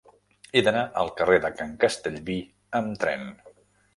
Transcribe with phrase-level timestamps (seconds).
[0.51, 2.37] He d'anar al carrer de Can Castellví
[2.79, 3.29] amb tren.